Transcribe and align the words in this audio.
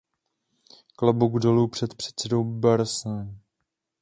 Klobouk 0.95 1.39
dolů 1.39 1.67
před 1.67 1.95
předsedou 1.95 2.43
Barrosem. 2.43 3.39